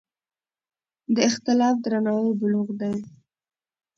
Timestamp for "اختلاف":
1.29-1.75